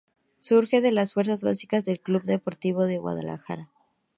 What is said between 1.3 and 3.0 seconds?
básicas del Club Deportivo